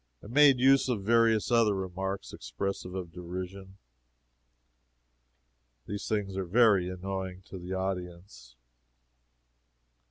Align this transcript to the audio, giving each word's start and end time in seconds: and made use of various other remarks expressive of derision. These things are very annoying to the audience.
and 0.23 0.31
made 0.33 0.57
use 0.59 0.89
of 0.89 1.03
various 1.03 1.51
other 1.51 1.75
remarks 1.75 2.33
expressive 2.33 2.95
of 2.95 3.11
derision. 3.11 3.77
These 5.85 6.07
things 6.07 6.35
are 6.35 6.43
very 6.43 6.89
annoying 6.89 7.43
to 7.49 7.59
the 7.59 7.73
audience. 7.73 8.55